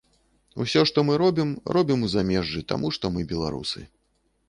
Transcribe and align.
Усё, 0.65 0.81
што 0.91 1.03
мы 1.09 1.17
робім, 1.23 1.53
робім 1.79 1.99
у 2.09 2.11
замежжы 2.17 2.67
таму, 2.75 2.87
што 2.99 3.15
мы 3.19 3.31
беларусы. 3.37 3.89